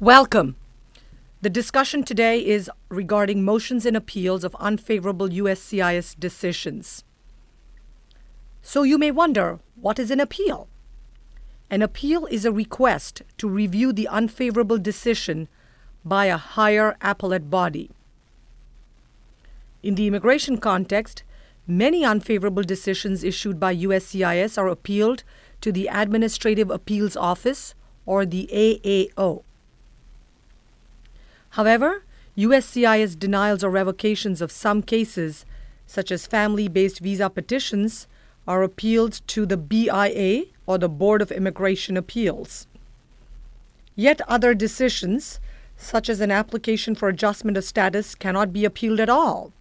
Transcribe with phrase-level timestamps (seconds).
[0.00, 0.54] Welcome.
[1.42, 7.02] The discussion today is regarding motions and appeals of unfavorable USCIS decisions.
[8.62, 10.68] So you may wonder what is an appeal?
[11.68, 15.48] An appeal is a request to review the unfavorable decision
[16.04, 17.90] by a higher appellate body.
[19.82, 21.24] In the immigration context,
[21.66, 25.24] many unfavorable decisions issued by USCIS are appealed
[25.60, 27.74] to the Administrative Appeals Office
[28.06, 29.42] or the AAO.
[31.50, 32.02] However,
[32.36, 35.44] USCIS denials or revocations of some cases,
[35.86, 38.06] such as family based visa petitions,
[38.46, 42.66] are appealed to the BIA or the Board of Immigration Appeals.
[43.96, 45.40] Yet other decisions,
[45.76, 49.52] such as an application for adjustment of status, cannot be appealed at all.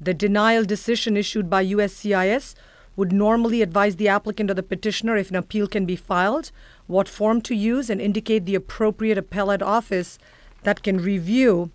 [0.00, 2.54] The denial decision issued by USCIS
[2.96, 6.50] would normally advise the applicant or the petitioner if an appeal can be filed,
[6.86, 10.18] what form to use, and indicate the appropriate appellate office
[10.62, 11.70] that can review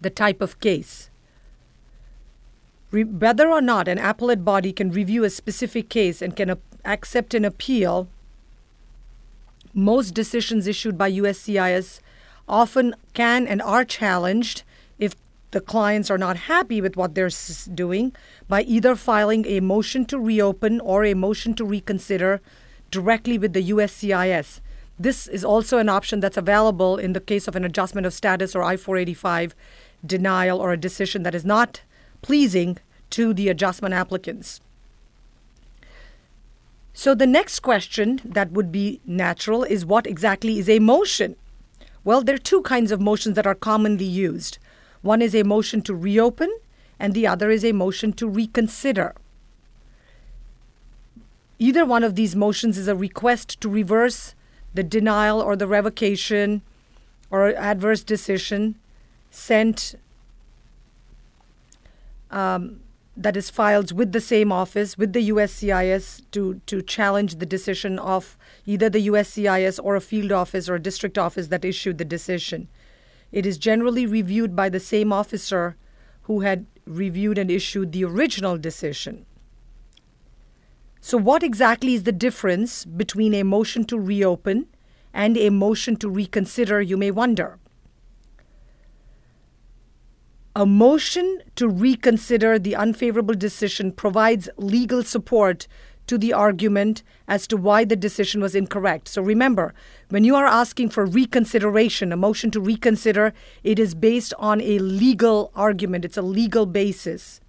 [0.00, 1.10] the type of case.
[2.90, 7.34] Re- whether or not an appellate body can review a specific case and can accept
[7.34, 8.08] an appeal,
[9.74, 12.00] most decisions issued by USCIS
[12.48, 14.62] often can and are challenged
[14.98, 15.14] if
[15.50, 17.30] the clients are not happy with what they're
[17.74, 18.12] doing
[18.48, 22.40] by either filing a motion to reopen or a motion to reconsider
[22.90, 24.60] directly with the USCIS.
[24.98, 28.56] This is also an option that's available in the case of an adjustment of status
[28.56, 29.54] or I 485
[30.04, 31.82] denial or a decision that is not
[32.20, 32.78] pleasing
[33.10, 34.60] to the adjustment applicants.
[36.92, 41.36] So, the next question that would be natural is what exactly is a motion?
[42.02, 44.58] Well, there are two kinds of motions that are commonly used.
[45.02, 46.50] One is a motion to reopen,
[46.98, 49.14] and the other is a motion to reconsider.
[51.60, 54.34] Either one of these motions is a request to reverse
[54.74, 56.62] the denial or the revocation
[57.30, 58.76] or adverse decision
[59.30, 59.94] sent
[62.30, 62.80] um,
[63.16, 67.98] that is filed with the same office with the USCIS to to challenge the decision
[67.98, 72.04] of either the USCIS or a field office or a district office that issued the
[72.04, 72.68] decision.
[73.32, 75.76] It is generally reviewed by the same officer
[76.22, 79.26] who had reviewed and issued the original decision.
[81.00, 84.66] So, what exactly is the difference between a motion to reopen
[85.14, 87.58] and a motion to reconsider, you may wonder?
[90.56, 95.68] A motion to reconsider the unfavorable decision provides legal support
[96.08, 99.06] to the argument as to why the decision was incorrect.
[99.06, 99.72] So remember,
[100.08, 103.32] when you are asking for reconsideration, a motion to reconsider,
[103.62, 107.40] it is based on a legal argument, it's a legal basis.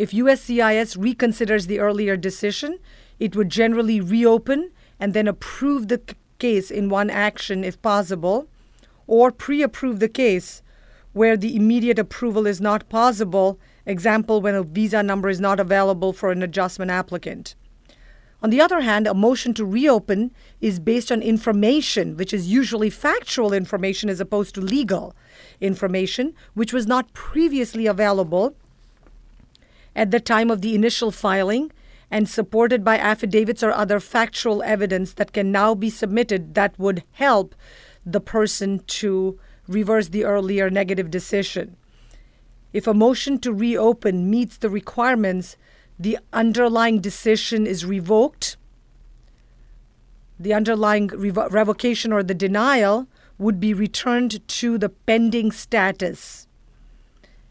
[0.00, 2.78] If USCIS reconsiders the earlier decision,
[3.18, 6.00] it would generally reopen and then approve the
[6.38, 8.48] case in one action if possible,
[9.06, 10.62] or pre approve the case
[11.12, 16.14] where the immediate approval is not possible, example, when a visa number is not available
[16.14, 17.54] for an adjustment applicant.
[18.42, 20.30] On the other hand, a motion to reopen
[20.62, 25.14] is based on information, which is usually factual information as opposed to legal
[25.60, 28.56] information, which was not previously available
[30.00, 31.70] at the time of the initial filing
[32.10, 37.02] and supported by affidavits or other factual evidence that can now be submitted that would
[37.12, 37.54] help
[38.06, 39.38] the person to
[39.68, 41.76] reverse the earlier negative decision.
[42.72, 45.58] If a motion to reopen meets the requirements,
[45.98, 48.56] the underlying decision is revoked.
[50.38, 53.06] The underlying revo- revocation or the denial
[53.36, 56.46] would be returned to the pending status.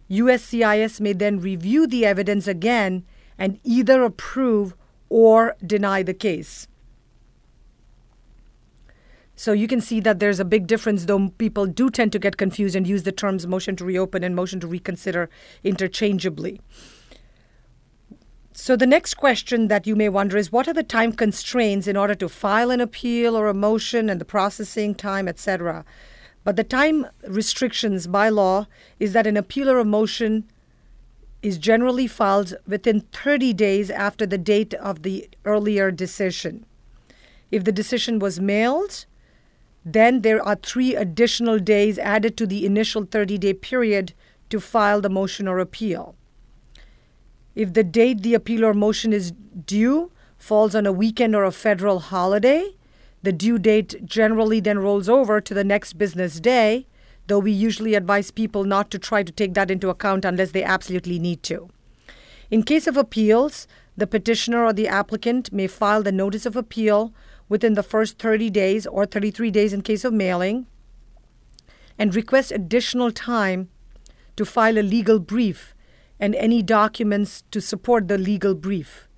[0.10, 3.06] USCIS may then review the evidence again
[3.38, 4.76] and either approve
[5.10, 6.68] or deny the case.
[9.36, 12.36] So you can see that there's a big difference, though people do tend to get
[12.36, 15.30] confused and use the terms motion to reopen and motion to reconsider
[15.64, 16.60] interchangeably.
[18.52, 21.96] So the next question that you may wonder is what are the time constraints in
[21.96, 25.86] order to file an appeal or a motion and the processing time, etc.
[26.44, 28.68] But the time restrictions by law
[29.00, 30.50] is that an appeal or a motion
[31.42, 36.66] is generally filed within 30 days after the date of the earlier decision.
[37.52, 39.06] If the decision was mailed,
[39.86, 44.14] then there are three additional days added to the initial 30 day period
[44.50, 46.16] to file the motion or appeal.
[47.56, 51.52] If the date the appeal or motion is due falls on a weekend or a
[51.52, 52.76] federal holiday,
[53.22, 56.88] the due date generally then rolls over to the next business day,
[57.28, 60.64] though we usually advise people not to try to take that into account unless they
[60.64, 61.70] absolutely need to.
[62.50, 67.14] In case of appeals, the petitioner or the applicant may file the notice of appeal
[67.50, 70.66] within the first 30 days or 33 days in case of mailing,
[71.98, 73.70] and request additional time
[74.38, 75.76] to file a legal brief
[76.20, 79.09] and any documents to support the legal brief.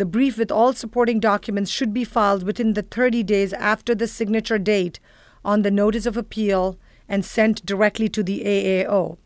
[0.00, 4.06] The brief with all supporting documents should be filed within the 30 days after the
[4.06, 4.98] signature date
[5.44, 9.18] on the notice of appeal and sent directly to the AAO.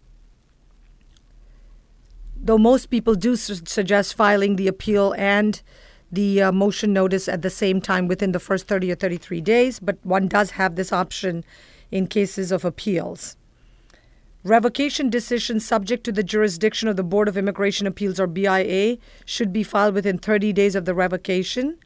[2.35, 5.63] Though most people do su- suggest filing the appeal and
[6.11, 9.79] the uh, motion notice at the same time within the first 30 or 33 days,
[9.79, 11.45] but one does have this option
[11.93, 13.37] in cases of appeals.
[14.47, 19.55] Revocation decisions subject to the jurisdiction of the Board of Immigration Appeals or BIA should
[19.55, 21.79] be filed within 30 days of the revocation.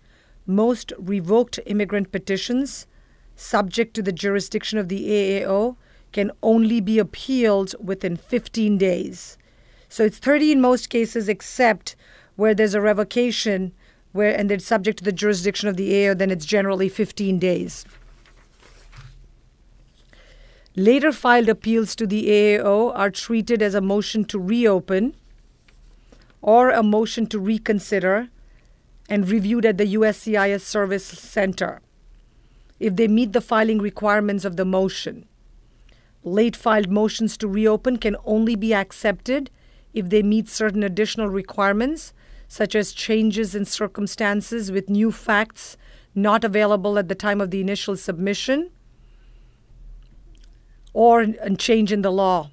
[0.45, 2.89] Most revoked immigrant petitions
[3.37, 5.77] subject to the jurisdiction of the AAO
[6.11, 9.39] can only be appealed within 15 days.
[9.89, 11.95] So it's 30 in most cases, except
[12.35, 13.73] where there's a revocation
[14.11, 17.85] where and it's subject to the jurisdiction of the AAO, then it's generally 15 days.
[20.79, 25.17] Later filed appeals to the AAO are treated as a motion to reopen
[26.41, 28.29] or a motion to reconsider
[29.09, 31.81] and reviewed at the USCIS Service Center
[32.79, 35.27] if they meet the filing requirements of the motion.
[36.23, 39.51] Late filed motions to reopen can only be accepted
[39.93, 42.13] if they meet certain additional requirements,
[42.47, 45.77] such as changes in circumstances with new facts
[46.15, 48.71] not available at the time of the initial submission,
[50.99, 52.51] or a change in the law.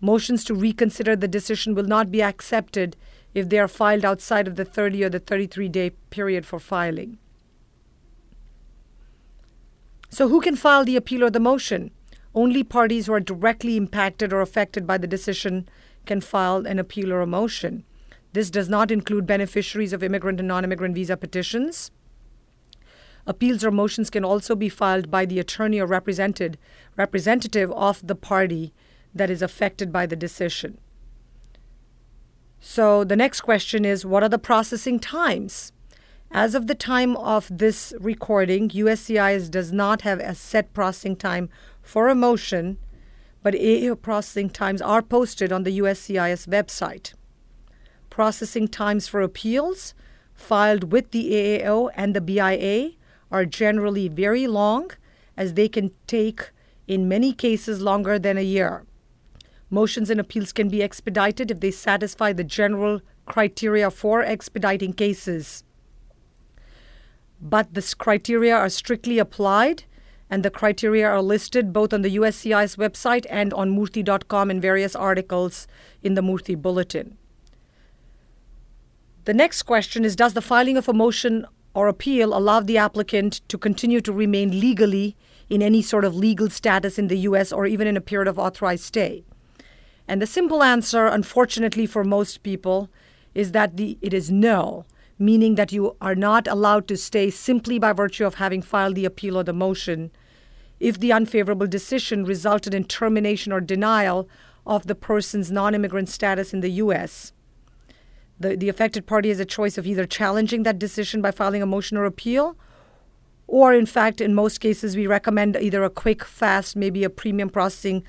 [0.00, 2.96] Motions to reconsider the decision will not be accepted
[3.34, 7.18] if they are filed outside of the 30 or the 33 day period for filing.
[10.08, 11.90] So, who can file the appeal or the motion?
[12.34, 15.68] Only parties who are directly impacted or affected by the decision
[16.06, 17.84] can file an appeal or a motion.
[18.32, 21.90] This does not include beneficiaries of immigrant and non immigrant visa petitions.
[23.28, 26.56] Appeals or motions can also be filed by the attorney or represented,
[26.96, 28.72] representative of the party
[29.14, 30.78] that is affected by the decision.
[32.58, 35.74] So the next question is what are the processing times?
[36.30, 41.50] As of the time of this recording, USCIS does not have a set processing time
[41.82, 42.78] for a motion,
[43.42, 47.12] but AAO processing times are posted on the USCIS website.
[48.08, 49.92] Processing times for appeals
[50.32, 52.92] filed with the AAO and the BIA
[53.30, 54.90] are generally very long,
[55.36, 56.50] as they can take,
[56.86, 58.84] in many cases, longer than a year.
[59.70, 65.64] Motions and appeals can be expedited if they satisfy the general criteria for expediting cases
[67.40, 69.84] but the criteria are strictly applied
[70.30, 74.94] and the criteria are listed both on the USCIS website and on Murthy.com in various
[74.94, 75.66] articles
[76.02, 77.16] in the Murthy Bulletin.
[79.24, 81.46] The next question is Does the filing of a motion
[81.78, 85.16] or appeal allow the applicant to continue to remain legally
[85.48, 88.36] in any sort of legal status in the US or even in a period of
[88.36, 89.22] authorized stay?
[90.08, 92.90] And the simple answer, unfortunately for most people,
[93.32, 94.86] is that the, it is no
[95.20, 99.04] meaning that you are not allowed to stay simply by virtue of having filed the
[99.04, 100.10] appeal or the motion
[100.80, 104.28] if the unfavorable decision resulted in termination or denial
[104.66, 107.32] of the person's non immigrant status in the U.S.
[108.40, 111.66] The, the affected party has a choice of either challenging that decision by filing a
[111.66, 112.56] motion or appeal,
[113.46, 117.48] or in fact, in most cases, we recommend either a quick, fast, maybe a premium
[117.48, 118.04] processing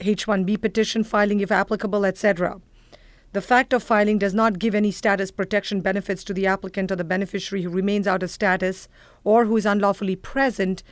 [0.00, 2.60] H 1B petition filing if applicable, etc.
[3.32, 6.96] The fact of filing does not give any status protection benefits to the applicant or
[6.96, 8.88] the beneficiary who remains out of status
[9.22, 10.82] or who is unlawfully present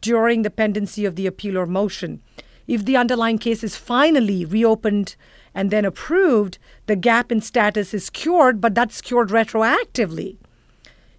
[0.00, 2.20] during the pendency of the appeal or motion.
[2.66, 5.16] If the underlying case is finally reopened
[5.54, 10.36] and then approved, the gap in status is cured, but that's cured retroactively.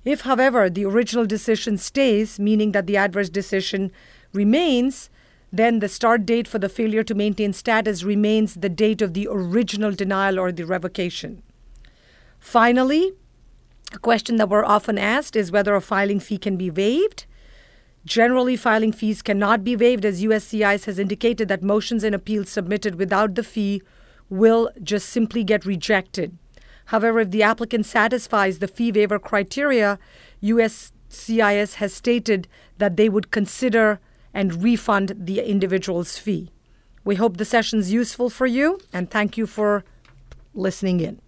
[0.03, 3.91] If, however, the original decision stays, meaning that the adverse decision
[4.33, 5.09] remains,
[5.51, 9.27] then the start date for the failure to maintain status remains the date of the
[9.29, 11.41] original denial or the revocation.
[12.39, 13.13] Finally,
[13.93, 17.25] a question that we're often asked is whether a filing fee can be waived.
[18.05, 22.95] Generally, filing fees cannot be waived, as USCIS has indicated that motions and appeals submitted
[22.95, 23.81] without the fee
[24.29, 26.37] will just simply get rejected.
[26.85, 29.97] However, if the applicant satisfies the fee waiver criteria,
[30.43, 32.47] USCIS has stated
[32.77, 33.99] that they would consider
[34.33, 36.51] and refund the individual's fee.
[37.03, 39.83] We hope the session is useful for you and thank you for
[40.53, 41.21] listening in.